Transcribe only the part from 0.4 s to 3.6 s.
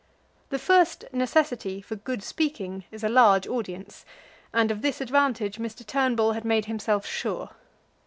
The first necessity for good speaking is a large